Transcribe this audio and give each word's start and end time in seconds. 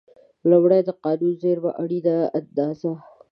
لومړی: 0.49 0.81
د 0.87 0.89
قانوني 1.03 1.37
زېرمو 1.41 1.71
اړینه 1.81 2.15
اندازه. 2.39 2.91